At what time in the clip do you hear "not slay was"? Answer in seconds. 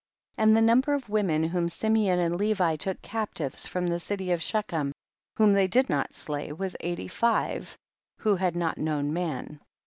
5.91-6.75